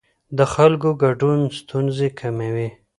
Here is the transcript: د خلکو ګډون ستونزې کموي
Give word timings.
د 0.37 0.39
خلکو 0.53 0.89
ګډون 1.03 1.39
ستونزې 1.59 2.07
کموي 2.19 2.69